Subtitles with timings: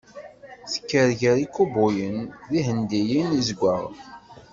[0.71, 2.17] Tekker gar ikubuyen
[2.49, 3.95] d Yihendiyen Izeggaɣen.